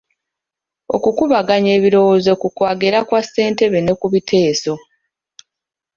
Okukubaganya 0.95 1.71
ebirowoozo 1.77 2.31
ku 2.41 2.47
kwagera 2.55 2.97
kwa 3.07 3.21
ssentebe 3.25 3.77
ne 3.81 3.93
ku 3.99 4.07
biteeso 4.13 4.73